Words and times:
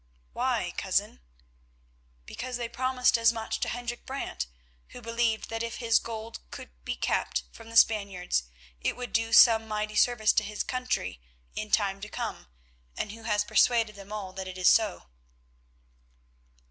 "Why, 0.33 0.73
cousin?" 0.77 1.19
"Because 2.25 2.57
they 2.57 2.67
promised 2.67 3.19
as 3.19 3.31
much 3.31 3.59
to 3.59 3.69
Hendrik 3.69 4.03
Brant, 4.03 4.47
who 4.87 4.99
believed 4.99 5.51
that 5.51 5.61
if 5.61 5.75
his 5.75 5.99
gold 5.99 6.39
could 6.49 6.71
be 6.83 6.95
kept 6.95 7.43
from 7.51 7.69
the 7.69 7.77
Spaniards 7.77 8.45
it 8.79 8.97
would 8.97 9.13
do 9.13 9.31
some 9.31 9.67
mighty 9.67 9.93
service 9.93 10.33
to 10.33 10.43
his 10.43 10.63
country 10.63 11.21
in 11.55 11.69
time 11.69 12.01
to 12.01 12.09
come, 12.09 12.47
and 12.97 13.11
who 13.11 13.21
has 13.25 13.43
persuaded 13.43 13.93
them 13.95 14.11
all 14.11 14.33
that 14.33 14.47
is 14.47 14.67
so." 14.69 15.03